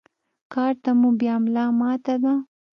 کار 0.53 0.73
ته 0.83 0.91
مو 0.99 1.09
بيا 1.19 1.35
ملا 1.43 1.65
ماته 1.79 2.15
ده. 2.23 2.33